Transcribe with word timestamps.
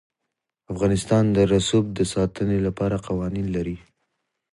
افغانستان 0.73 1.23
د 1.35 1.37
رسوب 1.53 1.85
د 1.97 1.99
ساتنې 2.13 2.57
لپاره 2.67 2.95
قوانین 3.07 3.47
لري. 3.55 3.77